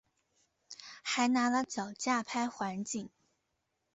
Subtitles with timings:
[1.03, 3.11] 还拿了脚架拍环景